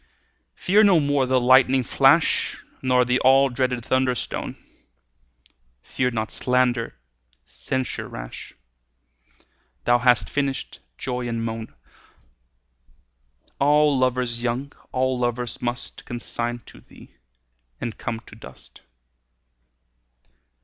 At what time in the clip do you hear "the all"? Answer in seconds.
3.05-3.49